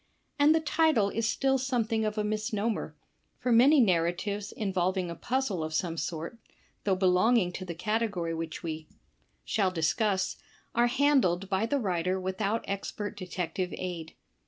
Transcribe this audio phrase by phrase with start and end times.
[0.39, 2.95] And the title is still some thing of a misnomer,
[3.37, 6.39] for many narratives involving a puzzle of some sort,
[6.85, 10.37] though belonging to tEe^category which we DETECTIVE STORIES 45 shall discuss,
[10.73, 14.15] are handled by the writer without expert detective aid.